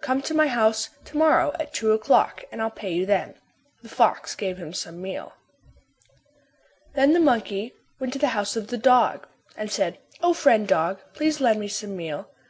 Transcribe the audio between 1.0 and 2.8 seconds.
to morrow at two o'clock and I'll